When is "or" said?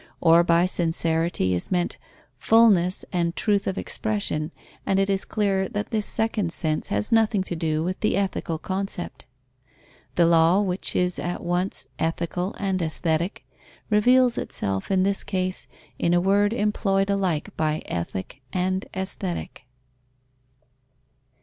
0.19-0.43